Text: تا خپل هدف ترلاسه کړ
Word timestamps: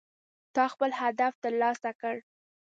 تا 0.55 0.63
خپل 0.73 0.89
هدف 1.01 1.33
ترلاسه 1.43 1.91
کړ 2.01 2.15